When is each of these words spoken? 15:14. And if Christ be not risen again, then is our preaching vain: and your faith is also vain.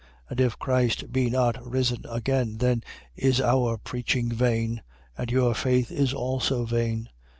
15:14. 0.29 0.31
And 0.31 0.39
if 0.41 0.57
Christ 0.57 1.11
be 1.11 1.29
not 1.29 1.63
risen 1.63 2.05
again, 2.09 2.57
then 2.57 2.81
is 3.15 3.39
our 3.39 3.77
preaching 3.77 4.31
vain: 4.31 4.81
and 5.15 5.29
your 5.29 5.53
faith 5.53 5.91
is 5.91 6.11
also 6.11 6.65
vain. 6.65 7.07